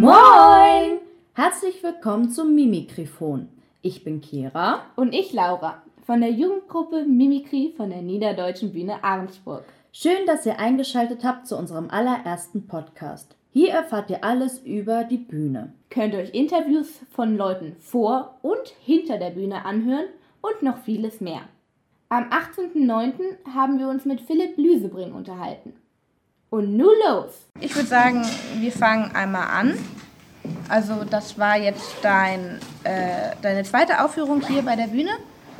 Moin! 0.00 1.00
Herzlich 1.34 1.82
willkommen 1.82 2.30
zum 2.30 2.54
Mimikrifon. 2.54 3.48
Ich 3.82 4.04
bin 4.04 4.20
Kira. 4.20 4.82
Und 4.94 5.12
ich 5.12 5.32
Laura 5.32 5.82
von 6.06 6.20
der 6.20 6.30
Jugendgruppe 6.30 7.04
Mimikry 7.04 7.74
von 7.76 7.90
der 7.90 8.02
Niederdeutschen 8.02 8.72
Bühne 8.72 9.02
Arnsburg. 9.02 9.64
Schön, 9.90 10.24
dass 10.24 10.46
ihr 10.46 10.60
eingeschaltet 10.60 11.24
habt 11.24 11.48
zu 11.48 11.56
unserem 11.58 11.90
allerersten 11.90 12.68
Podcast. 12.68 13.34
Hier 13.52 13.72
erfahrt 13.72 14.08
ihr 14.10 14.22
alles 14.22 14.60
über 14.60 15.02
die 15.02 15.16
Bühne. 15.16 15.72
Könnt 15.90 16.14
euch 16.14 16.32
Interviews 16.32 17.00
von 17.10 17.36
Leuten 17.36 17.74
vor 17.80 18.38
und 18.42 18.68
hinter 18.84 19.18
der 19.18 19.30
Bühne 19.30 19.64
anhören 19.64 20.06
und 20.42 20.62
noch 20.62 20.78
vieles 20.78 21.20
mehr. 21.20 21.40
Am 22.08 22.30
18.09. 22.30 23.52
haben 23.52 23.80
wir 23.80 23.88
uns 23.88 24.04
mit 24.04 24.20
Philipp 24.20 24.58
Lüsebring 24.58 25.12
unterhalten. 25.12 25.72
Und 26.50 26.76
nun 26.76 26.92
los! 27.06 27.30
Ich 27.60 27.74
würde 27.74 27.88
sagen, 27.88 28.24
wir 28.58 28.72
fangen 28.72 29.10
einmal 29.14 29.48
an. 29.48 29.74
Also 30.68 31.04
das 31.08 31.38
war 31.38 31.58
jetzt 31.58 31.96
dein, 32.02 32.58
äh, 32.84 33.34
deine 33.42 33.64
zweite 33.64 34.02
Aufführung 34.02 34.42
hier 34.46 34.62
bei 34.62 34.76
der 34.76 34.86
Bühne 34.86 35.10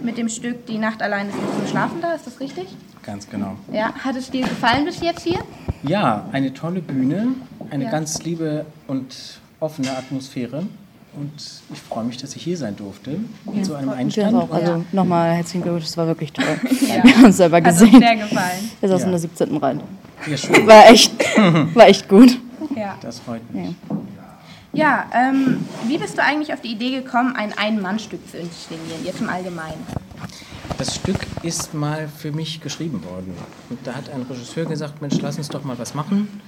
mit 0.02 0.16
dem 0.16 0.28
Stück 0.28 0.64
Die 0.66 0.78
Nacht 0.78 1.02
allein 1.02 1.28
ist 1.28 1.34
nicht 1.34 1.54
zum 1.58 1.66
Schlafen 1.66 2.00
da, 2.00 2.12
ist 2.14 2.26
das 2.26 2.40
richtig? 2.40 2.68
Ganz 3.02 3.28
genau. 3.28 3.56
Ja, 3.72 3.92
hat 3.94 4.16
es 4.16 4.30
dir 4.30 4.42
gefallen 4.46 4.84
bis 4.84 5.00
jetzt 5.00 5.22
hier? 5.22 5.40
Ja, 5.82 6.24
eine 6.32 6.54
tolle 6.54 6.80
Bühne, 6.80 7.28
eine 7.70 7.84
Ja. 7.84 7.90
ganz 7.90 8.22
liebe 8.22 8.64
und 8.86 9.40
offene 9.60 9.90
Atmosphäre. 9.96 10.64
Und 11.14 11.32
ich 11.72 11.80
freue 11.80 12.04
mich, 12.04 12.16
dass 12.18 12.36
ich 12.36 12.42
hier 12.44 12.56
sein 12.56 12.76
durfte. 12.76 13.18
Mit 13.52 13.64
so 13.66 13.74
einem 13.74 13.88
Ich 13.90 13.94
Einstand. 13.96 14.36
auch. 14.36 14.50
Also 14.50 14.72
Ja. 14.72 14.80
nochmal 14.92 15.32
herzlichen 15.34 15.62
Glückwunsch, 15.62 15.84
das 15.86 15.96
war 15.96 16.06
wirklich 16.06 16.32
toll. 16.32 16.44
Ja. 16.80 17.02
Wir 17.02 17.16
haben 17.16 17.24
es 17.26 17.36
selber 17.38 17.56
Hat 17.56 17.66
uns 17.66 17.80
gesehen. 17.80 17.98
sehr 17.98 18.16
gefallen. 18.16 18.70
Wir 18.80 18.88
saßen 18.88 19.00
Ja. 19.00 19.06
in 19.06 19.10
der 19.12 19.20
17. 19.20 19.56
Reihe. 19.56 19.80
Ja, 20.26 20.36
schön. 20.36 20.66
War 20.66 20.88
echt, 20.90 21.12
war 21.74 21.86
echt 21.88 22.08
gut. 22.08 22.38
Ja, 22.76 22.96
Das 23.00 23.20
freut 23.20 23.42
mich. 23.52 23.74
ja 24.72 25.06
ähm, 25.14 25.64
wie 25.86 25.98
bist 25.98 26.16
du 26.18 26.22
eigentlich 26.22 26.52
auf 26.52 26.60
die 26.60 26.72
Idee 26.72 27.00
gekommen, 27.00 27.34
ein 27.36 27.52
Ein-Mann-Stück 27.56 28.20
zu 28.30 28.36
inszenieren, 28.38 29.04
jetzt 29.04 29.20
im 29.20 29.28
Allgemeinen? 29.28 29.84
Das 30.76 30.94
Stück 30.94 31.18
ist 31.42 31.74
mal 31.74 32.08
für 32.08 32.30
mich 32.30 32.60
geschrieben 32.60 33.02
worden. 33.04 33.34
Und 33.70 33.78
da 33.84 33.94
hat 33.94 34.10
ein 34.10 34.22
Regisseur 34.22 34.64
gesagt, 34.64 35.00
Mensch, 35.02 35.16
lass 35.20 35.38
uns 35.38 35.48
doch 35.48 35.64
mal 35.64 35.78
was 35.78 35.94
machen. 35.94 36.40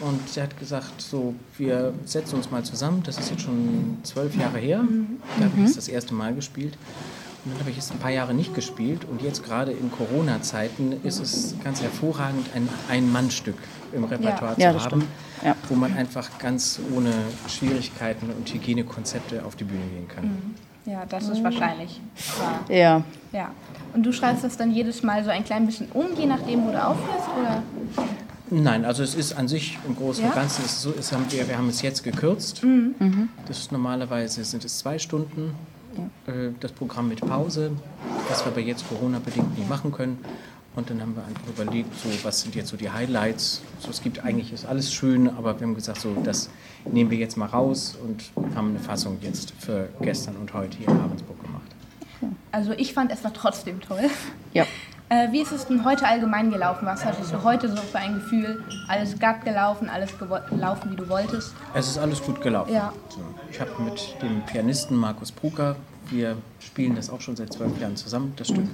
Und 0.00 0.20
er 0.36 0.44
hat 0.44 0.58
gesagt, 0.58 1.00
so, 1.00 1.34
wir 1.56 1.94
setzen 2.04 2.36
uns 2.36 2.50
mal 2.50 2.62
zusammen. 2.62 3.02
Das 3.04 3.18
ist 3.18 3.30
jetzt 3.30 3.42
schon 3.42 3.98
zwölf 4.02 4.36
Jahre 4.36 4.58
her. 4.58 4.84
Da 5.38 5.44
habe 5.46 5.54
ich 5.60 5.64
es 5.70 5.76
das 5.76 5.88
erste 5.88 6.14
Mal 6.14 6.34
gespielt. 6.34 6.76
Und 7.44 7.52
dann 7.52 7.60
habe 7.60 7.70
ich 7.70 7.78
es 7.78 7.90
ein 7.90 7.98
paar 7.98 8.10
Jahre 8.10 8.32
nicht 8.32 8.54
gespielt. 8.54 9.04
Und 9.04 9.20
jetzt 9.20 9.44
gerade 9.44 9.72
in 9.72 9.90
Corona-Zeiten 9.90 11.04
ist 11.04 11.20
es 11.20 11.54
ganz 11.62 11.82
hervorragend, 11.82 12.46
ein 12.54 12.68
Ein-Mann-Stück 12.88 13.58
im 13.92 14.04
Repertoire 14.04 14.54
Ja, 14.58 14.70
zu 14.70 14.74
das 14.78 14.84
haben. 14.86 15.04
Ja. 15.44 15.54
wo 15.68 15.74
man 15.74 15.94
einfach 15.94 16.38
ganz 16.38 16.80
ohne 16.96 17.12
Schwierigkeiten 17.48 18.30
und 18.30 18.52
Hygienekonzepte 18.52 19.44
auf 19.44 19.56
die 19.56 19.64
Bühne 19.64 19.82
gehen 19.94 20.08
kann. 20.08 20.54
Ja, 20.86 21.04
das 21.06 21.28
ist 21.28 21.42
wahrscheinlich 21.44 22.00
wahr. 22.38 22.60
Ja. 22.68 23.02
Ja. 23.32 23.50
Und 23.92 24.04
du 24.04 24.12
schreibst 24.12 24.42
das 24.44 24.56
dann 24.56 24.70
jedes 24.72 25.02
Mal 25.02 25.22
so 25.22 25.30
ein 25.30 25.44
klein 25.44 25.66
bisschen 25.66 25.88
um, 25.92 26.06
je 26.16 26.26
nachdem, 26.26 26.66
wo 26.66 26.70
du 26.70 26.82
aufhörst? 26.82 27.28
Oder? 27.40 27.62
Nein, 28.50 28.84
also 28.84 29.02
es 29.02 29.14
ist 29.14 29.32
an 29.34 29.48
sich 29.48 29.78
im 29.86 29.96
Großen 29.96 30.24
und 30.24 30.30
Ja? 30.30 30.36
Mhm. 30.36 30.40
Ganzen 30.40 30.64
ist 30.64 30.80
so, 30.82 30.94
es 30.98 31.12
haben 31.12 31.24
wir, 31.30 31.48
wir 31.48 31.56
haben 31.58 31.68
es 31.68 31.82
jetzt 31.82 32.02
gekürzt. 32.04 32.62
Das 33.46 33.58
ist 33.58 33.72
normalerweise 33.72 34.44
sind 34.44 34.64
es 34.64 34.78
zwei 34.78 34.98
Stunden. 34.98 35.54
Äh, 36.26 36.50
Das 36.60 36.72
Programm 36.72 37.08
mit 37.08 37.20
Pause, 37.20 37.72
was 38.28 38.44
wir 38.44 38.52
aber 38.52 38.60
jetzt 38.60 38.88
Corona-bedingt 38.88 39.58
nicht 39.58 39.68
machen 39.68 39.92
können. 39.92 40.18
Und 40.76 40.90
dann 40.90 41.00
haben 41.00 41.14
wir 41.14 41.24
einfach 41.24 41.46
überlegt, 41.48 41.94
so, 42.00 42.08
was 42.24 42.40
sind 42.42 42.56
jetzt 42.56 42.68
so 42.70 42.76
die 42.76 42.90
Highlights. 42.90 43.62
So, 43.78 43.90
es 43.90 44.02
gibt 44.02 44.24
eigentlich 44.24 44.52
ist 44.52 44.66
alles 44.66 44.92
schön, 44.92 45.28
aber 45.28 45.58
wir 45.60 45.66
haben 45.66 45.74
gesagt, 45.74 46.00
so, 46.00 46.16
das 46.24 46.50
nehmen 46.84 47.10
wir 47.10 47.18
jetzt 47.18 47.36
mal 47.36 47.46
raus 47.46 47.96
und 48.02 48.24
haben 48.56 48.70
eine 48.70 48.80
Fassung 48.80 49.18
jetzt 49.20 49.52
für 49.58 49.88
gestern 50.00 50.36
und 50.36 50.52
heute 50.52 50.76
hier 50.76 50.88
in 50.88 50.96
Ravensburg 50.96 51.40
gemacht. 51.40 51.62
Also 52.50 52.72
ich 52.72 52.92
fand 52.92 53.12
es 53.12 53.22
war 53.22 53.32
trotzdem 53.32 53.80
toll. 53.80 54.10
Ja. 54.52 54.66
Äh, 55.10 55.30
wie 55.32 55.42
ist 55.42 55.52
es 55.52 55.66
denn 55.66 55.84
heute 55.84 56.06
allgemein 56.06 56.50
gelaufen? 56.50 56.86
Was 56.86 57.04
hattest 57.04 57.32
du 57.32 57.42
heute 57.42 57.68
so 57.68 57.76
für 57.76 57.98
ein 57.98 58.14
Gefühl? 58.14 58.64
Alles 58.88 59.18
glatt 59.18 59.44
gelaufen, 59.44 59.88
alles 59.88 60.10
gelaufen, 60.18 60.90
wie 60.90 60.96
du 60.96 61.08
wolltest? 61.08 61.52
Es 61.74 61.88
ist 61.88 61.98
alles 61.98 62.22
gut 62.22 62.40
gelaufen. 62.40 62.72
Ja. 62.72 62.92
Ich 63.50 63.60
habe 63.60 63.70
mit 63.82 64.16
dem 64.22 64.40
Pianisten 64.46 64.96
Markus 64.96 65.30
Brucker, 65.30 65.76
wir 66.10 66.36
spielen 66.58 66.96
das 66.96 67.10
auch 67.10 67.20
schon 67.20 67.36
seit 67.36 67.52
zwölf 67.52 67.78
Jahren 67.80 67.96
zusammen, 67.96 68.32
das 68.36 68.48
Stück. 68.48 68.66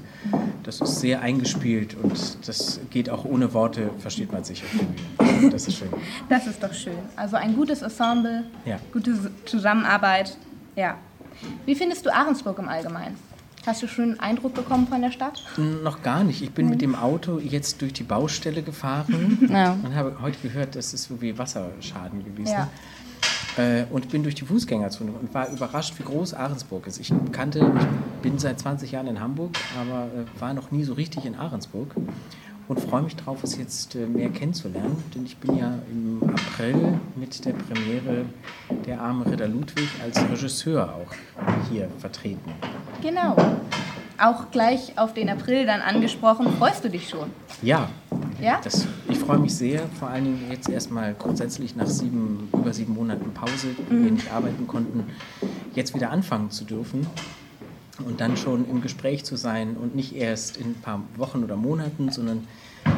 Das 0.63 0.81
ist 0.81 1.01
sehr 1.01 1.21
eingespielt 1.21 1.97
und 2.01 2.49
das 2.49 2.81
geht 2.91 3.11
auch 3.11 3.25
ohne 3.25 3.53
Worte, 3.53 3.91
versteht 3.99 4.33
man 4.33 4.45
sich 4.45 4.63
auf 4.63 4.71
der 5.19 5.25
Bühne. 5.25 5.51
Das 5.51 5.67
ist 5.67 5.77
schön. 5.79 5.89
Das 6.29 6.47
ist 6.47 6.63
doch 6.63 6.73
schön. 6.73 6.99
Also 7.17 7.37
ein 7.37 7.55
gutes 7.57 7.83
Ensemble, 7.83 8.45
Ja. 8.65 8.79
gute 8.93 9.15
Zusammenarbeit. 9.47 10.37
Ja. 10.77 10.97
Wie 11.67 11.75
findest 11.75 12.05
du 12.07 12.11
Ahrensburg 12.15 12.59
im 12.59 12.69
Allgemeinen? 12.69 13.17
Hast 13.67 13.83
du 13.83 13.89
schon 13.89 14.05
einen 14.13 14.21
Eindruck 14.21 14.55
bekommen 14.55 14.87
von 14.87 15.03
der 15.03 15.11
Stadt? 15.11 15.43
Noch 15.59 16.03
gar 16.03 16.25
nicht. 16.25 16.41
Ich 16.43 16.53
bin 16.53 16.71
mit 16.71 16.81
dem 16.81 16.95
Auto 16.95 17.39
jetzt 17.39 17.83
durch 17.83 17.93
die 17.93 18.05
Baustelle 18.05 18.63
gefahren 18.63 19.39
Ja. 19.51 19.73
und 19.83 19.95
habe 19.95 20.17
heute 20.23 20.39
gehört, 20.43 20.77
das 20.77 20.95
ist 20.95 21.05
so 21.05 21.21
wie 21.21 21.37
Wasserschaden 21.37 22.25
gewesen. 22.25 22.53
Ja. 22.53 22.69
Äh, 23.59 23.85
und 23.91 24.09
bin 24.09 24.23
durch 24.23 24.35
die 24.35 24.45
Fußgängerzone 24.47 25.13
und 25.13 25.35
war 25.35 25.49
überrascht, 25.51 25.95
wie 25.99 26.05
groß 26.05 26.33
Ahrensburg 26.35 26.87
ist. 26.87 26.99
Ich 27.01 27.13
kannte, 27.33 27.59
ich 27.59 28.23
bin 28.23 28.39
seit 28.39 28.59
20 28.61 28.93
Jahren 28.93 29.09
in 29.09 29.21
Hamburg, 29.21 29.51
aber 29.79 30.05
äh, 30.07 30.41
war 30.41 30.55
noch 30.55 30.71
nie 30.71 30.85
so 30.85 30.95
richtig 30.95 31.27
in 31.27 31.35
Ahrensburg 31.35 31.95
und 32.71 32.79
freue 32.79 33.03
mich 33.03 33.17
drauf, 33.17 33.43
es 33.43 33.59
jetzt 33.59 33.97
äh, 33.97 34.07
mehr 34.07 34.31
kennenzulernen, 34.31 35.03
denn 35.13 35.27
ich 35.27 35.37
bin 35.39 35.57
ja 35.57 35.81
im 35.91 36.23
April 36.23 37.01
mit 37.17 37.45
der 37.45 37.53
Premiere 37.53 38.25
Der 38.87 39.01
arme 39.01 39.27
Ritter 39.27 39.49
Ludwig 39.49 39.89
als 40.05 40.23
Regisseur 40.31 40.95
auch 40.95 41.13
hier 41.69 41.89
vertreten. 41.99 42.53
Genau. 43.03 43.35
Auch 44.19 44.53
gleich 44.53 44.97
auf 44.97 45.15
den 45.15 45.29
April 45.29 45.67
dann 45.67 45.81
angesprochen. 45.81 46.47
Freust 46.59 46.85
du 46.85 46.91
dich 46.91 47.09
schon? 47.09 47.31
Ja, 47.61 47.89
Ja? 48.41 48.61
das, 48.63 48.87
ich 49.09 49.19
freue 49.19 49.39
mich 49.39 49.55
sehr, 49.57 49.81
vor 49.99 50.09
allen 50.09 50.25
Dingen 50.25 50.45
jetzt 50.49 50.69
erstmal 50.69 51.15
grundsätzlich 51.15 51.75
nach 51.75 51.89
sieben, 51.89 52.51
über 52.53 52.73
sieben 52.73 52.95
Monaten 52.95 53.33
Pause, 53.35 53.75
die 53.91 54.05
wir 54.05 54.13
nicht 54.13 54.33
arbeiten 54.33 54.69
konnten, 54.69 55.07
jetzt 55.75 55.93
wieder 55.93 56.11
anfangen 56.11 56.53
zu 56.53 56.65
dürfen 56.65 57.05
und 58.07 58.21
dann 58.21 58.37
schon 58.37 58.69
im 58.69 58.81
Gespräch 58.81 59.25
zu 59.25 59.37
sein 59.37 59.77
und 59.77 59.95
nicht 59.95 60.15
erst 60.15 60.57
in 60.57 60.71
ein 60.71 60.81
paar 60.83 61.03
Wochen 61.17 61.45
oder 61.45 61.57
Monaten, 61.57 62.11
sondern 62.11 62.47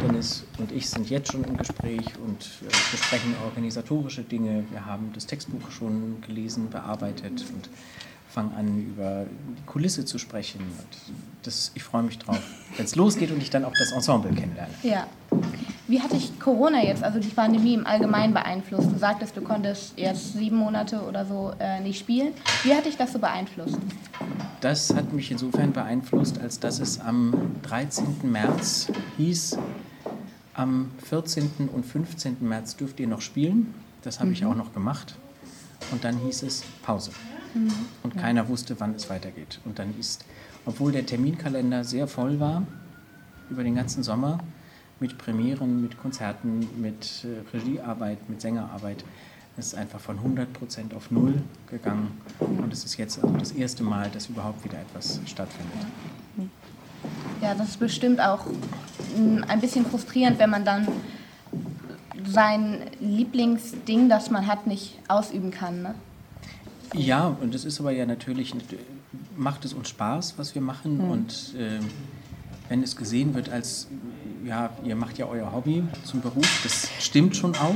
Dennis 0.03 0.45
und 0.59 0.73
ich 0.73 0.89
sind 0.89 1.11
jetzt 1.11 1.33
schon 1.33 1.45
im 1.45 1.57
Gespräch 1.57 2.07
und 2.25 2.45
äh, 2.63 2.67
besprechen 2.91 3.35
organisatorische 3.45 4.23
Dinge. 4.23 4.65
Wir 4.71 4.87
haben 4.87 5.11
das 5.15 5.27
Textbuch 5.27 5.71
schon 5.71 6.21
gelesen, 6.27 6.71
bearbeitet 6.71 7.45
und 7.55 7.69
fangen 8.29 8.53
an, 8.55 8.87
über 8.87 9.27
die 9.59 9.63
Kulisse 9.67 10.05
zu 10.05 10.19
sprechen. 10.19 10.61
Das, 11.43 11.73
ich 11.75 11.83
freue 11.83 12.03
mich 12.03 12.19
drauf, 12.19 12.41
wenn 12.77 12.84
es 12.84 12.97
losgeht 12.97 13.31
und 13.31 13.43
ich 13.43 13.51
dann 13.51 13.65
auch 13.65 13.75
das 13.79 13.93
Ensemble 13.93 14.33
kennenlerne. 14.33 14.73
Ja. 14.83 15.07
Wie 15.92 16.00
hat 16.00 16.14
dich 16.14 16.41
Corona 16.41 16.82
jetzt, 16.82 17.04
also 17.04 17.19
die 17.19 17.28
Pandemie 17.28 17.75
im 17.75 17.86
Allgemeinen 17.86 18.32
beeinflusst? 18.32 18.91
Du 18.91 18.97
sagtest, 18.97 19.36
du 19.36 19.42
konntest 19.42 19.92
erst 19.98 20.32
sieben 20.32 20.56
Monate 20.56 21.03
oder 21.03 21.26
so 21.26 21.53
äh, 21.60 21.80
nicht 21.80 21.98
spielen. 21.98 22.32
Wie 22.62 22.75
hat 22.75 22.86
dich 22.86 22.97
das 22.97 23.12
so 23.12 23.19
beeinflusst? 23.19 23.76
Das 24.62 24.94
hat 24.94 25.12
mich 25.12 25.30
insofern 25.30 25.75
beeinflusst, 25.75 26.41
als 26.41 26.58
dass 26.58 26.78
es 26.78 26.98
am 26.98 27.34
13. 27.64 28.20
März 28.22 28.91
hieß, 29.19 29.58
am 30.54 30.92
14. 31.04 31.69
und 31.70 31.84
15. 31.84 32.38
März 32.41 32.74
dürft 32.74 32.98
ihr 32.98 33.06
noch 33.06 33.20
spielen. 33.20 33.74
Das 34.00 34.19
habe 34.19 34.32
ich 34.32 34.47
auch 34.47 34.54
noch 34.54 34.72
gemacht. 34.72 35.16
Und 35.91 36.04
dann 36.04 36.16
hieß 36.20 36.44
es 36.44 36.64
Pause. 36.82 37.10
Und 38.03 38.16
keiner 38.16 38.48
wusste, 38.48 38.80
wann 38.80 38.94
es 38.94 39.10
weitergeht. 39.10 39.60
Und 39.66 39.78
dann 39.78 39.92
ist, 40.00 40.24
obwohl 40.64 40.91
der 40.91 41.04
Terminkalender 41.04 41.84
sehr 41.84 42.09
voll 42.09 42.41
war, 42.41 42.62
über 43.50 43.62
den 43.62 43.74
ganzen 43.74 44.03
Sommer, 44.03 44.38
mit 45.03 45.19
Premieren, 45.19 45.83
mit 45.83 45.99
Konzerten, 45.99 46.66
mit 46.81 47.25
äh, 47.25 47.57
Regiearbeit, 47.57 48.31
mit 48.31 48.41
Sängerarbeit, 48.41 49.04
es 49.59 49.66
ist 49.66 49.75
einfach 49.75 50.01
von 50.01 50.19
100% 50.19 50.97
auf 50.97 51.10
Null 51.10 51.34
gegangen. 51.69 52.19
Und 52.39 52.72
es 52.72 52.84
ist 52.84 52.97
jetzt 52.97 53.22
also 53.22 53.37
das 53.37 53.53
erste 53.53 53.83
Mal, 53.83 54.09
dass 54.09 54.28
überhaupt 54.28 54.65
wieder 54.65 54.78
etwas 54.78 55.21
stattfindet. 55.27 55.87
Ja, 57.43 57.54
das 57.54 57.71
ist 57.71 57.81
bestimmt 57.81 58.21
auch 58.21 58.47
mm, 58.47 59.43
ein 59.49 59.60
bisschen 59.60 59.84
frustrierend, 59.84 60.39
wenn 60.39 60.49
man 60.49 60.65
dann 60.65 60.89
sein 62.25 62.83
Lieblingsding, 63.01 64.09
das 64.09 64.31
man 64.31 64.47
hat, 64.47 64.66
nicht 64.66 64.98
ausüben 65.09 65.51
kann. 65.51 65.83
Ne? 65.83 65.95
Ja, 66.95 67.27
und 67.27 67.55
es 67.55 67.65
ist 67.66 67.81
aber 67.81 67.91
ja 67.91 68.07
natürlich, 68.07 68.55
macht 69.37 69.65
es 69.65 69.75
uns 69.75 69.89
Spaß, 69.91 70.34
was 70.39 70.55
wir 70.55 70.63
machen. 70.63 71.01
Und 71.01 71.55
äh, 71.59 71.81
wenn 72.69 72.83
es 72.83 72.97
gesehen 72.97 73.34
wird 73.34 73.51
als, 73.51 73.89
ja, 74.44 74.71
ihr 74.84 74.97
macht 74.97 75.18
ja 75.18 75.27
euer 75.27 75.53
Hobby 75.53 75.83
zum 76.04 76.21
Beruf, 76.21 76.60
das 76.62 76.89
stimmt 77.00 77.36
schon 77.36 77.54
auch. 77.56 77.74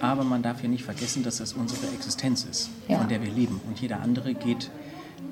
Aber 0.00 0.24
man 0.24 0.42
darf 0.42 0.62
ja 0.62 0.68
nicht 0.68 0.84
vergessen, 0.84 1.22
dass 1.22 1.38
das 1.38 1.54
unsere 1.54 1.86
Existenz 1.94 2.44
ist, 2.44 2.68
Ja. 2.88 2.98
von 2.98 3.08
der 3.08 3.22
wir 3.22 3.30
leben. 3.30 3.60
Und 3.66 3.80
jeder 3.80 4.00
andere 4.00 4.34
geht 4.34 4.70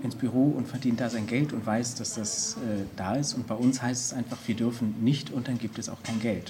ins 0.02 0.14
Büro 0.14 0.46
und 0.50 0.66
verdient 0.66 1.00
da 1.00 1.10
sein 1.10 1.26
Geld 1.26 1.52
und 1.52 1.66
weiß, 1.66 1.96
dass 1.96 2.14
das 2.14 2.54
äh, 2.54 2.84
da 2.96 3.16
ist. 3.16 3.34
Und 3.34 3.46
bei 3.46 3.54
uns 3.54 3.82
heißt 3.82 4.06
es 4.06 4.12
einfach, 4.12 4.38
wir 4.46 4.54
dürfen 4.54 4.94
nicht 5.02 5.30
und 5.30 5.46
dann 5.48 5.58
gibt 5.58 5.78
es 5.78 5.88
auch 5.88 6.02
kein 6.02 6.20
Geld. 6.20 6.48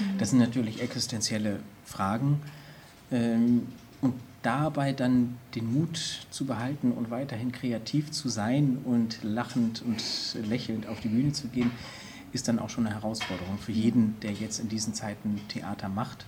Und 0.00 0.20
das 0.20 0.30
sind 0.30 0.38
natürlich 0.40 0.82
existenzielle 0.82 1.60
Fragen. 1.86 2.40
Ähm, 3.10 3.66
und 4.02 4.14
dabei 4.42 4.92
dann 4.92 5.36
den 5.54 5.72
Mut 5.72 6.26
zu 6.30 6.44
behalten 6.44 6.92
und 6.92 7.10
weiterhin 7.10 7.52
kreativ 7.52 8.10
zu 8.10 8.28
sein 8.28 8.78
und 8.84 9.18
lachend 9.22 9.82
und 9.86 10.02
lächelnd 10.48 10.86
auf 10.88 11.00
die 11.00 11.08
Bühne 11.08 11.32
zu 11.32 11.46
gehen, 11.48 11.70
ist 12.32 12.48
dann 12.48 12.58
auch 12.58 12.70
schon 12.70 12.86
eine 12.86 12.94
Herausforderung 12.94 13.58
für 13.58 13.72
jeden, 13.72 14.18
der 14.20 14.32
jetzt 14.32 14.58
in 14.58 14.68
diesen 14.68 14.94
Zeiten 14.94 15.40
Theater 15.48 15.88
macht. 15.88 16.26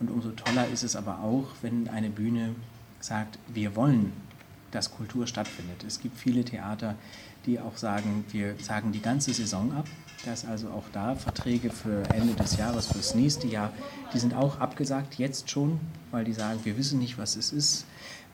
Und 0.00 0.10
umso 0.10 0.30
toller 0.32 0.66
ist 0.68 0.82
es 0.82 0.96
aber 0.96 1.20
auch, 1.20 1.48
wenn 1.62 1.88
eine 1.88 2.10
Bühne 2.10 2.54
sagt, 3.00 3.38
wir 3.48 3.76
wollen, 3.76 4.12
dass 4.70 4.90
Kultur 4.90 5.26
stattfindet. 5.26 5.84
Es 5.86 6.00
gibt 6.00 6.18
viele 6.18 6.44
Theater, 6.44 6.96
die 7.46 7.60
auch 7.60 7.76
sagen, 7.76 8.24
wir 8.30 8.56
sagen 8.60 8.92
die 8.92 9.02
ganze 9.02 9.32
Saison 9.32 9.72
ab. 9.72 9.86
Dass 10.24 10.46
also 10.46 10.68
auch 10.70 10.84
da 10.92 11.14
Verträge 11.14 11.70
für 11.70 12.02
Ende 12.14 12.32
des 12.34 12.56
Jahres, 12.56 12.86
fürs 12.86 13.14
nächste 13.14 13.46
Jahr, 13.46 13.72
die 14.14 14.18
sind 14.18 14.32
auch 14.34 14.58
abgesagt, 14.58 15.16
jetzt 15.16 15.50
schon, 15.50 15.78
weil 16.10 16.24
die 16.24 16.32
sagen, 16.32 16.60
wir 16.64 16.78
wissen 16.78 16.98
nicht, 16.98 17.18
was 17.18 17.36
es 17.36 17.52
ist, 17.52 17.84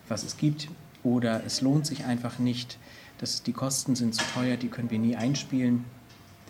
was 0.09 0.23
es 0.23 0.37
gibt, 0.37 0.69
oder 1.03 1.45
es 1.45 1.63
lohnt 1.63 1.87
sich 1.87 2.05
einfach 2.05 2.39
nicht, 2.39 2.79
dass 3.19 3.43
die 3.43 3.53
Kosten 3.53 3.97
sind 3.97 4.15
zu 4.15 4.23
teuer, 4.35 4.57
die 4.57 4.69
können 4.69 4.91
wir 4.91 5.01
nie 5.01 5.17
einspielen. 5.17 5.85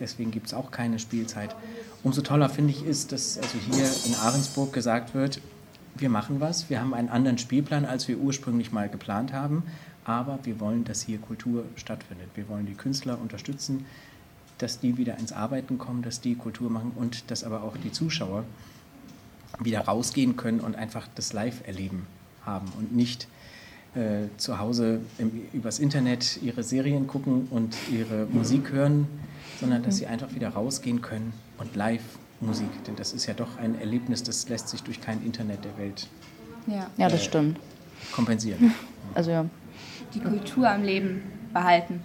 Deswegen 0.01 0.31
gibt 0.31 0.47
es 0.47 0.53
auch 0.53 0.71
keine 0.71 0.99
Spielzeit. 0.99 1.55
Umso 2.03 2.21
toller 2.21 2.49
finde 2.49 2.71
ich 2.71 2.83
ist, 2.83 3.13
dass 3.13 3.37
also 3.37 3.57
hier 3.71 3.85
in 4.05 4.15
Ahrensburg 4.15 4.73
gesagt 4.73 5.13
wird, 5.13 5.39
wir 5.95 6.09
machen 6.09 6.41
was, 6.41 6.69
wir 6.69 6.81
haben 6.81 6.93
einen 6.93 7.09
anderen 7.09 7.37
Spielplan, 7.37 7.85
als 7.85 8.07
wir 8.07 8.17
ursprünglich 8.17 8.71
mal 8.71 8.89
geplant 8.89 9.31
haben, 9.31 9.63
aber 10.03 10.39
wir 10.43 10.59
wollen, 10.59 10.83
dass 10.83 11.03
hier 11.03 11.19
Kultur 11.19 11.63
stattfindet. 11.75 12.29
Wir 12.33 12.49
wollen 12.49 12.65
die 12.65 12.73
Künstler 12.73 13.19
unterstützen, 13.21 13.85
dass 14.57 14.79
die 14.79 14.97
wieder 14.97 15.17
ins 15.19 15.31
Arbeiten 15.31 15.77
kommen, 15.77 16.01
dass 16.01 16.21
die 16.21 16.35
Kultur 16.35 16.69
machen 16.69 16.91
und 16.95 17.29
dass 17.29 17.43
aber 17.43 17.63
auch 17.63 17.77
die 17.77 17.91
Zuschauer 17.91 18.43
wieder 19.59 19.81
rausgehen 19.81 20.37
können 20.37 20.59
und 20.59 20.75
einfach 20.75 21.07
das 21.15 21.33
Live-Erleben 21.33 22.07
haben 22.45 22.71
und 22.77 22.95
nicht 22.95 23.27
äh, 23.95 24.27
zu 24.37 24.57
Hause 24.59 25.01
im, 25.17 25.31
übers 25.53 25.79
Internet 25.79 26.39
ihre 26.41 26.63
Serien 26.63 27.07
gucken 27.07 27.47
und 27.51 27.75
ihre 27.91 28.25
Musik 28.31 28.71
hören, 28.71 29.07
sondern 29.59 29.83
dass 29.83 29.97
sie 29.97 30.07
einfach 30.07 30.33
wieder 30.33 30.49
rausgehen 30.49 31.01
können 31.01 31.33
und 31.57 31.75
live 31.75 32.03
Musik, 32.39 32.69
denn 32.87 32.95
das 32.95 33.13
ist 33.13 33.27
ja 33.27 33.33
doch 33.35 33.57
ein 33.59 33.79
Erlebnis, 33.79 34.23
das 34.23 34.49
lässt 34.49 34.69
sich 34.69 34.81
durch 34.81 34.99
kein 35.01 35.23
Internet 35.23 35.63
der 35.63 35.77
Welt 35.77 36.07
Ja. 36.67 36.87
Ja, 36.97 37.07
das 37.09 37.21
Äh, 37.21 37.25
stimmt. 37.25 37.59
kompensieren. 38.13 38.73
Also 39.13 39.31
ja, 39.31 39.45
Die 40.13 40.19
Kultur 40.21 40.69
am 40.69 40.83
Leben 40.83 41.21
behalten. 41.53 42.01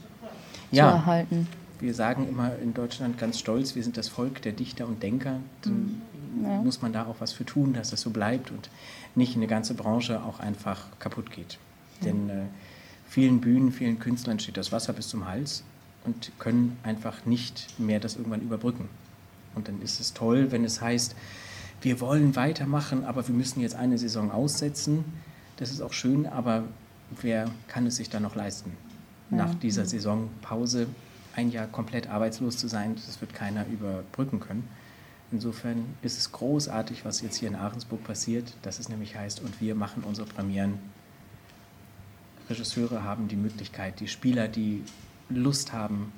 zu 0.71 0.77
Ja, 0.77 0.91
erhalten. 0.91 1.47
wir 1.79 1.95
sagen 1.95 2.27
immer 2.29 2.57
in 2.59 2.75
Deutschland 2.75 3.17
ganz 3.17 3.39
stolz, 3.39 3.75
wir 3.77 3.83
sind 3.85 3.97
das 3.97 4.09
Volk 4.09 4.43
der 4.43 4.53
Dichter 4.53 4.87
und 4.89 5.03
Denker. 5.03 5.39
Dann 5.63 6.03
Ja. 6.43 6.61
muss 6.63 6.83
man 6.83 6.93
da 6.93 7.07
auch 7.07 7.17
was 7.21 7.33
für 7.33 7.45
tun, 7.47 7.73
dass 7.75 7.91
das 7.91 8.01
so 8.01 8.11
bleibt 8.11 8.51
und 8.51 8.69
nicht 9.15 9.37
eine 9.37 9.47
ganze 9.47 9.75
Branche 9.75 10.21
auch 10.23 10.41
einfach 10.41 10.87
kaputt 10.99 11.31
geht. 11.31 11.59
Denn 12.05 12.29
äh, 12.29 12.43
vielen 13.09 13.41
Bühnen, 13.41 13.73
vielen 13.73 13.99
Künstlern 13.99 14.39
steht 14.39 14.57
das 14.57 14.73
Wasser 14.73 14.93
bis 14.93 15.09
zum 15.09 15.27
Hals 15.27 15.65
und 16.05 16.33
können 16.39 16.77
einfach 16.83 17.25
nicht 17.27 17.79
mehr 17.79 18.01
das 18.01 18.17
irgendwann 18.17 18.43
überbrücken. 18.43 18.89
Und 19.55 19.69
dann 19.69 19.81
ist 19.83 20.01
es 20.01 20.13
toll, 20.13 20.53
wenn 20.53 20.65
es 20.65 20.81
heißt, 20.81 21.17
wir 21.83 22.01
wollen 22.01 22.37
weitermachen, 22.37 23.05
aber 23.05 23.27
wir 23.27 23.35
müssen 23.35 23.61
jetzt 23.61 23.75
eine 23.75 23.99
Saison 23.99 24.31
aussetzen. 24.31 25.05
Das 25.57 25.71
ist 25.71 25.81
auch 25.81 25.93
schön, 25.93 26.27
aber 26.27 26.65
wer 27.23 27.51
kann 27.69 27.87
es 27.87 27.97
sich 27.97 28.11
dann 28.11 28.23
noch 28.23 28.35
leisten? 28.35 28.73
Nach 29.31 29.55
dieser 29.55 29.87
Saisonpause 29.87 30.87
ein 31.35 31.51
Jahr 31.51 31.67
komplett 31.67 32.09
arbeitslos 32.09 32.57
zu 32.57 32.69
sein, 32.69 32.95
das 32.95 33.21
wird 33.21 33.35
keiner 33.35 33.67
überbrücken 33.67 34.41
können. 34.41 34.67
Insofern 35.33 35.85
ist 36.03 36.19
es 36.19 36.33
großartig, 36.33 37.05
was 37.05 37.21
jetzt 37.21 37.37
hier 37.37 37.49
in 37.49 37.57
Ahrensburg 37.57 38.05
passiert, 38.05 38.55
dass 38.63 38.79
es 38.79 38.89
nämlich 38.89 39.17
heißt, 39.17 39.41
und 39.41 39.61
wir 39.61 39.75
machen 39.75 40.05
unsere 40.05 40.27
Premieren. 40.27 40.79
Regisseure 42.49 43.03
haben 43.05 43.29
die 43.29 43.37
Möglichkeit, 43.37 44.01
die 44.01 44.09
Spieler, 44.09 44.49
die 44.49 44.83
Lust 45.29 45.73
haben, 45.73 46.13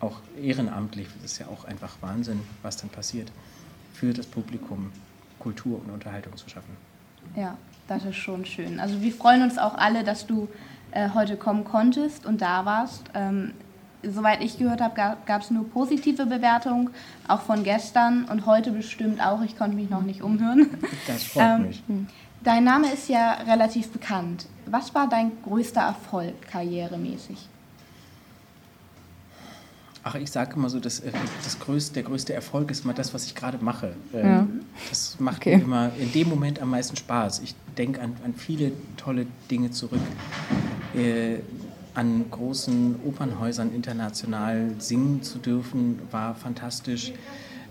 auch 0.00 0.18
ehrenamtlich, 0.40 1.08
das 1.22 1.32
ist 1.32 1.38
ja 1.38 1.46
auch 1.48 1.64
einfach 1.64 1.96
Wahnsinn, 2.00 2.40
was 2.62 2.76
dann 2.76 2.90
passiert, 2.90 3.30
für 3.92 4.12
das 4.12 4.26
Publikum 4.26 4.92
Kultur 5.38 5.80
und 5.84 5.90
Unterhaltung 5.90 6.36
zu 6.36 6.48
schaffen. 6.48 6.76
Ja, 7.36 7.56
das 7.88 8.04
ist 8.04 8.16
schon 8.16 8.44
schön. 8.44 8.80
Also 8.80 9.00
wir 9.02 9.12
freuen 9.12 9.42
uns 9.42 9.58
auch 9.58 9.74
alle, 9.74 10.04
dass 10.04 10.26
du 10.26 10.48
äh, 10.92 11.10
heute 11.14 11.36
kommen 11.36 11.64
konntest 11.64 12.26
und 12.26 12.40
da 12.42 12.64
warst. 12.64 13.04
Ähm, 13.14 13.52
soweit 14.02 14.42
ich 14.42 14.58
gehört 14.58 14.80
habe, 14.80 14.94
gab 14.94 15.42
es 15.42 15.50
nur 15.50 15.68
positive 15.68 16.26
Bewertungen, 16.26 16.90
auch 17.28 17.42
von 17.42 17.64
gestern 17.64 18.24
und 18.26 18.46
heute 18.46 18.72
bestimmt 18.72 19.20
auch. 19.20 19.42
Ich 19.42 19.56
konnte 19.58 19.76
mich 19.76 19.90
noch 19.90 20.02
nicht 20.02 20.22
umhören. 20.22 20.70
Das 21.06 21.24
freut 21.24 21.44
Ähm, 21.44 21.66
mich. 21.66 21.82
Dein 22.42 22.64
Name 22.64 22.92
ist 22.92 23.08
ja 23.08 23.32
relativ 23.46 23.90
bekannt. 23.90 24.46
Was 24.66 24.94
war 24.94 25.08
dein 25.08 25.32
größter 25.42 25.80
Erfolg 25.82 26.40
karrieremäßig? 26.50 27.48
Ach, 30.02 30.14
ich 30.14 30.30
sage 30.30 30.54
immer 30.54 30.70
so, 30.70 30.80
das, 30.80 31.00
äh, 31.00 31.12
das 31.44 31.58
größte, 31.58 31.92
der 31.94 32.04
größte 32.04 32.32
Erfolg 32.32 32.70
ist 32.70 32.84
immer 32.84 32.94
das, 32.94 33.12
was 33.12 33.26
ich 33.26 33.34
gerade 33.34 33.58
mache. 33.62 33.92
Ähm, 34.14 34.24
Ja. 34.24 34.46
Das 34.88 35.16
macht 35.20 35.38
Okay. 35.42 35.58
mir 35.58 35.64
immer 35.64 35.90
in 35.98 36.10
dem 36.12 36.30
Moment 36.30 36.58
am 36.62 36.70
meisten 36.70 36.96
Spaß. 36.96 37.40
Ich 37.40 37.54
denke 37.76 38.00
an, 38.00 38.16
an 38.24 38.32
viele 38.34 38.72
tolle 38.96 39.26
Dinge 39.50 39.70
zurück. 39.72 40.00
Äh, 40.94 41.40
an 41.94 42.24
großen 42.30 42.96
Opernhäusern 43.04 43.74
international 43.74 44.70
singen 44.78 45.22
zu 45.22 45.38
dürfen, 45.38 45.98
war 46.10 46.34
fantastisch. 46.34 47.12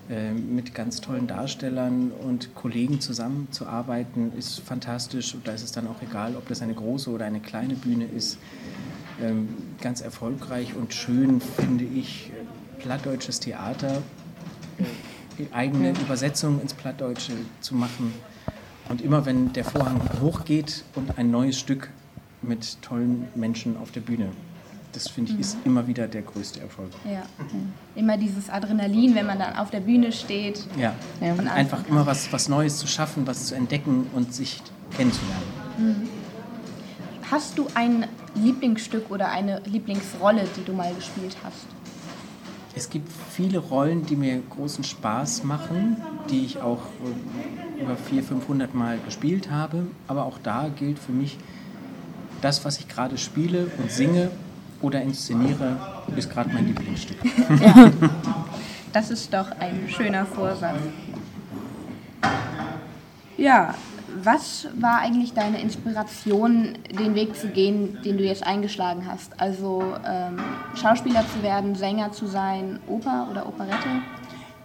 Äh, 0.09 0.31
mit 0.31 0.73
ganz 0.73 1.01
tollen 1.01 1.27
Darstellern 1.27 2.11
und 2.11 2.55
Kollegen 2.55 2.99
zusammenzuarbeiten, 2.99 4.33
ist 4.35 4.59
fantastisch. 4.61 5.35
Und 5.35 5.47
da 5.47 5.51
ist 5.51 5.61
es 5.61 5.71
dann 5.71 5.85
auch 5.87 6.01
egal, 6.01 6.35
ob 6.35 6.47
das 6.47 6.63
eine 6.63 6.73
große 6.73 7.11
oder 7.11 7.25
eine 7.25 7.39
kleine 7.39 7.75
Bühne 7.75 8.05
ist 8.05 8.39
ähm, 9.21 9.49
ganz 9.81 10.01
erfolgreich 10.01 10.75
und 10.75 10.93
schön 10.93 11.41
finde 11.41 11.83
ich 11.83 12.31
plattdeutsches 12.79 13.39
Theater, 13.39 14.01
äh, 15.37 15.53
eigene 15.53 15.91
Übersetzung 15.91 16.61
ins 16.61 16.73
Plattdeutsche 16.73 17.33
zu 17.61 17.75
machen. 17.75 18.13
Und 18.87 19.01
immer 19.01 19.25
wenn 19.25 19.53
der 19.53 19.63
Vorhang 19.63 20.01
hochgeht 20.21 20.83
und 20.95 21.17
ein 21.17 21.29
neues 21.29 21.59
Stück 21.59 21.91
mit 22.41 22.81
tollen 22.81 23.27
Menschen 23.35 23.77
auf 23.77 23.91
der 23.91 24.01
Bühne, 24.01 24.31
das 24.93 25.07
finde 25.07 25.33
ich 25.33 25.39
ist 25.39 25.57
immer 25.65 25.85
wieder 25.87 26.07
der 26.07 26.21
größte 26.23 26.59
Erfolg. 26.61 26.89
Ja. 27.05 27.23
Immer 27.95 28.17
dieses 28.17 28.49
Adrenalin, 28.49 29.15
wenn 29.15 29.25
man 29.25 29.37
dann 29.39 29.55
auf 29.55 29.69
der 29.69 29.81
Bühne 29.81 30.11
steht. 30.11 30.65
Ja, 30.77 30.93
Ja. 31.21 31.33
und 31.33 31.47
einfach 31.47 31.87
immer 31.87 32.05
was, 32.05 32.31
was 32.33 32.49
Neues 32.49 32.77
zu 32.77 32.87
schaffen, 32.87 33.27
was 33.27 33.45
zu 33.45 33.55
entdecken 33.55 34.07
und 34.13 34.33
sich 34.33 34.61
kennenzulernen. 34.95 36.07
Hast 37.29 37.57
du 37.57 37.67
ein 37.75 38.07
Lieblingsstück 38.35 39.11
oder 39.11 39.29
eine 39.29 39.61
Lieblingsrolle, 39.65 40.45
die 40.57 40.63
du 40.63 40.73
mal 40.73 40.93
gespielt 40.95 41.37
hast? 41.43 41.67
Es 42.75 42.89
gibt 42.89 43.11
viele 43.31 43.59
Rollen, 43.59 44.05
die 44.05 44.15
mir 44.15 44.41
großen 44.49 44.83
Spaß 44.83 45.43
machen, 45.43 45.97
die 46.29 46.45
ich 46.45 46.61
auch 46.61 46.79
äh, 47.77 47.81
über 47.81 47.95
400, 47.95 48.25
500 48.25 48.75
Mal 48.75 48.99
gespielt 49.05 49.49
habe. 49.51 49.87
Aber 50.07 50.25
auch 50.25 50.37
da 50.41 50.69
gilt 50.69 50.97
für 50.99 51.11
mich, 51.11 51.37
das, 52.41 52.63
was 52.63 52.79
ich 52.79 52.87
gerade 52.87 53.17
spiele 53.17 53.69
und 53.79 53.91
singe 53.91 54.31
oder 54.81 55.01
inszeniere, 55.01 55.77
ist 56.15 56.29
gerade 56.29 56.49
mein 56.53 56.67
Lieblingsstück. 56.67 57.17
Das 58.91 59.11
ist 59.11 59.31
doch 59.31 59.51
ein 59.59 59.87
schöner 59.87 60.25
Vorsatz. 60.25 60.79
Ja, 63.37 63.75
was 64.23 64.67
war 64.79 64.99
eigentlich 64.99 65.33
deine 65.33 65.61
Inspiration, 65.61 66.77
den 66.97 67.13
Weg 67.13 67.35
zu 67.35 67.49
gehen, 67.49 67.99
den 68.03 68.17
du 68.17 68.23
jetzt 68.23 68.45
eingeschlagen 68.45 69.05
hast? 69.05 69.39
Also 69.39 69.93
ähm, 70.05 70.39
Schauspieler 70.75 71.23
zu 71.33 71.43
werden, 71.43 71.75
Sänger 71.75 72.11
zu 72.11 72.25
sein, 72.25 72.79
Oper 72.87 73.27
oder 73.29 73.45
Operette? 73.45 74.01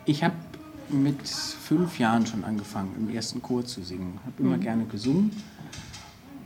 Ich 0.07 0.25
habe 0.25 0.35
mit 0.89 1.29
fünf 1.29 1.99
Jahren 1.99 2.27
schon 2.27 2.45
angefangen, 2.45 2.95
im 2.97 3.15
ersten 3.15 3.43
Chor 3.43 3.65
zu 3.65 3.83
singen. 3.83 4.19
Habe 4.25 4.43
immer 4.43 4.59
gerne 4.59 4.85
gesungen. 4.85 5.31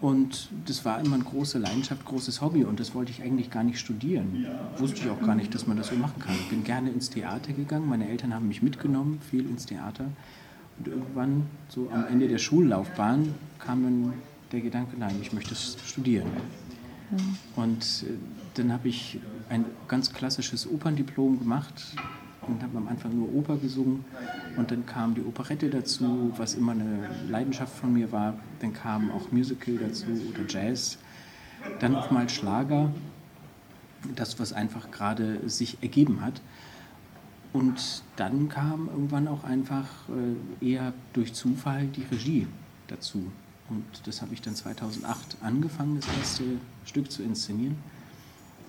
Und 0.00 0.48
das 0.66 0.84
war 0.84 1.00
immer 1.00 1.16
eine 1.16 1.24
große 1.24 1.58
Leidenschaft, 1.58 2.04
großes 2.04 2.40
Hobby. 2.40 2.64
Und 2.64 2.78
das 2.78 2.94
wollte 2.94 3.10
ich 3.10 3.22
eigentlich 3.22 3.50
gar 3.50 3.64
nicht 3.64 3.78
studieren. 3.80 4.46
Wusste 4.78 5.00
ich 5.00 5.10
auch 5.10 5.20
gar 5.20 5.34
nicht, 5.34 5.54
dass 5.54 5.66
man 5.66 5.76
das 5.76 5.88
so 5.88 5.96
machen 5.96 6.20
kann. 6.20 6.34
Ich 6.34 6.48
bin 6.48 6.62
gerne 6.62 6.90
ins 6.90 7.10
Theater 7.10 7.52
gegangen. 7.52 7.88
Meine 7.88 8.08
Eltern 8.08 8.32
haben 8.32 8.46
mich 8.46 8.62
mitgenommen, 8.62 9.20
viel 9.28 9.44
ins 9.48 9.66
Theater. 9.66 10.04
Und 10.78 10.88
irgendwann, 10.88 11.46
so 11.68 11.90
am 11.92 12.06
Ende 12.06 12.28
der 12.28 12.38
Schullaufbahn, 12.38 13.34
kam 13.58 13.82
dann 13.82 14.12
der 14.52 14.60
Gedanke, 14.60 14.96
nein, 14.96 15.16
ich 15.20 15.32
möchte 15.32 15.54
es 15.54 15.76
studieren. 15.84 16.28
Und 17.56 18.04
äh, 18.06 18.12
dann 18.54 18.72
habe 18.72 18.88
ich 18.88 19.18
ein 19.48 19.64
ganz 19.88 20.12
klassisches 20.12 20.70
Operndiplom 20.70 21.38
gemacht 21.38 21.94
und 22.48 22.62
habe 22.62 22.78
am 22.78 22.88
Anfang 22.88 23.14
nur 23.16 23.32
Oper 23.34 23.56
gesungen. 23.56 24.04
Und 24.56 24.70
dann 24.70 24.86
kam 24.86 25.14
die 25.14 25.22
Operette 25.22 25.70
dazu, 25.70 26.32
was 26.36 26.54
immer 26.54 26.72
eine 26.72 27.08
Leidenschaft 27.28 27.76
von 27.76 27.92
mir 27.92 28.10
war. 28.10 28.34
Dann 28.60 28.72
kam 28.72 29.10
auch 29.10 29.30
Musical 29.30 29.76
dazu 29.76 30.06
oder 30.06 30.46
Jazz. 30.48 30.98
Dann 31.80 31.94
auch 31.94 32.10
mal 32.10 32.28
Schlager. 32.28 32.90
Das, 34.14 34.38
was 34.38 34.52
einfach 34.52 34.90
gerade 34.90 35.48
sich 35.48 35.78
ergeben 35.82 36.20
hat. 36.20 36.40
Und 37.52 38.02
dann 38.16 38.48
kam 38.48 38.88
irgendwann 38.88 39.26
auch 39.26 39.42
einfach 39.42 39.86
äh, 40.60 40.64
eher 40.64 40.92
durch 41.12 41.34
Zufall 41.34 41.86
die 41.86 42.02
Regie 42.02 42.46
dazu. 42.86 43.30
Und 43.68 43.84
das 44.04 44.22
habe 44.22 44.34
ich 44.34 44.40
dann 44.40 44.54
2008 44.54 45.38
angefangen, 45.40 45.96
das 45.96 46.06
erste 46.18 46.44
Stück 46.84 47.10
zu 47.10 47.22
inszenieren. 47.22 47.76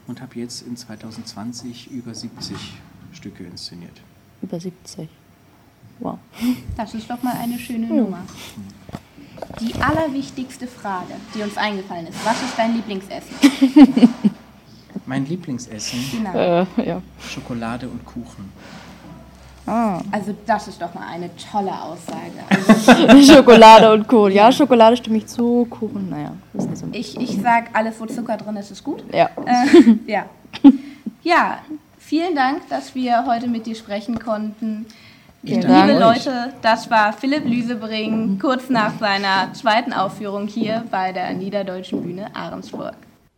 Und 0.08 0.22
habe 0.22 0.40
jetzt 0.40 0.66
in 0.66 0.76
2020 0.76 1.92
über 1.92 2.16
70 2.16 2.80
Stücke 3.14 3.44
inszeniert. 3.44 4.02
Über 4.42 4.60
70. 4.60 5.10
Wow. 6.00 6.18
Das 6.78 6.94
ist 6.94 7.10
doch 7.10 7.22
mal 7.22 7.36
eine 7.42 7.60
schöne 7.60 7.88
Nummer. 7.88 8.20
Die 9.60 9.74
allerwichtigste 9.76 10.68
Frage, 10.68 11.14
die 11.36 11.42
uns 11.42 11.58
eingefallen 11.58 12.08
ist, 12.08 12.18
was 12.26 12.42
ist 12.42 12.58
dein 12.58 12.76
Lieblingsessen? 12.76 13.36
Mein 15.06 15.26
Lieblingsessen, 15.26 16.00
Genau. 16.12 16.34
Äh, 16.38 16.66
ja. 16.86 17.02
Schokolade 17.20 17.88
und 17.88 18.06
Kuchen. 18.06 18.52
Ah. 19.66 20.02
Also 20.12 20.36
das 20.46 20.68
ist 20.68 20.82
doch 20.82 20.94
mal 20.94 21.08
eine 21.08 21.30
tolle 21.36 21.72
Aussage. 21.72 22.32
Also 22.50 23.34
Schokolade 23.34 23.92
und 23.94 24.08
Kuchen. 24.08 24.32
Ja, 24.34 24.52
Schokolade 24.52 24.98
stimme 24.98 25.18
ich 25.18 25.28
zu. 25.28 25.66
Kuchen, 25.70 26.10
naja, 26.10 26.32
ist 26.54 26.70
nicht 26.70 26.78
so. 26.78 26.88
ich, 26.92 27.20
ich 27.20 27.42
sag, 27.42 27.76
alles 27.76 28.00
wo 28.00 28.06
Zucker 28.06 28.38
drin 28.38 28.56
ist, 28.58 28.72
ist 28.72 28.84
gut. 28.84 29.04
Ja. 29.14 29.30
Äh, 29.46 29.96
ja. 30.12 30.26
Ja, 31.22 31.60
vielen 32.10 32.34
Dank, 32.34 32.68
dass 32.70 32.96
wir 32.96 33.28
heute 33.28 33.48
mit 33.48 33.68
dir 33.68 33.76
sprechen 33.76 34.18
konnten. 34.18 34.88
Liebe 35.44 35.62
Dank. 35.62 36.00
Leute, 36.00 36.54
das 36.64 36.90
war 36.90 37.14
Philipp 37.14 37.46
Lüsebring 37.46 38.40
kurz 38.40 38.68
nach 38.70 38.98
seiner 39.00 39.54
zweiten 39.54 39.94
Aufführung 39.94 40.48
hier 40.48 40.84
bei 40.90 41.14
der 41.14 41.32
Niederdeutschen 41.34 42.02
Bühne 42.02 42.36
Ahrensburg. 42.36 42.96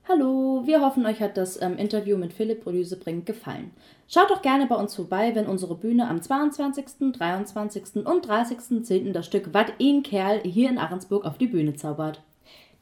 Hallo, 0.08 0.64
wir 0.66 0.80
hoffen, 0.80 1.06
euch 1.06 1.22
hat 1.22 1.36
das 1.36 1.62
ähm, 1.62 1.78
Interview 1.78 2.18
mit 2.18 2.32
Philipp 2.32 2.66
Rüsebring 2.66 3.26
gefallen. 3.26 3.72
Schaut 4.08 4.32
doch 4.32 4.42
gerne 4.42 4.68
bei 4.68 4.76
uns 4.76 4.96
vorbei, 4.96 5.36
wenn 5.36 5.48
unsere 5.48 5.76
Bühne 5.76 6.08
am 6.08 6.22
22., 6.22 7.12
23. 7.14 8.06
und 8.06 8.26
30.10. 8.26 9.12
das 9.12 9.26
Stück 9.26 9.54
Wat 9.54 9.74
ihn 9.80 10.02
Kerl 10.02 10.40
hier 10.44 10.70
in 10.70 10.78
Ahrensburg 10.78 11.26
auf 11.26 11.38
die 11.38 11.48
Bühne 11.48 11.76
zaubert. 11.76 12.22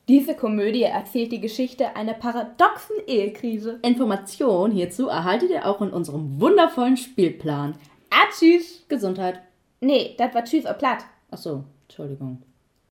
Diese 0.09 0.33
Komödie 0.33 0.81
erzählt 0.81 1.31
die 1.31 1.39
Geschichte 1.39 1.95
einer 1.95 2.15
paradoxen 2.15 2.95
Ehekrise. 3.05 3.77
Informationen 3.83 4.73
hierzu 4.73 5.07
erhaltet 5.07 5.51
ihr 5.51 5.67
auch 5.67 5.83
in 5.83 5.91
unserem 5.91 6.41
wundervollen 6.41 6.97
Spielplan. 6.97 7.75
Ah, 8.09 8.25
tschüss. 8.35 8.85
Gesundheit. 8.87 9.39
Nee, 9.81 10.15
das 10.17 10.33
war 10.33 10.43
tschüss, 10.43 10.65
oh 10.65 10.73
platt. 10.73 11.05
Achso, 11.29 11.63
Entschuldigung. 11.83 12.41